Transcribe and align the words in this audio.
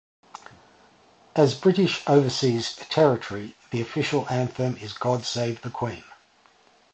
As 1.35 1.53
British 1.53 2.01
Overseas 2.07 2.73
Territory 2.89 3.55
the 3.69 3.81
official 3.81 4.25
anthem 4.31 4.75
is 4.77 4.93
God 4.93 5.25
Save 5.25 5.61
the 5.61 5.69
Queen. 5.69 6.03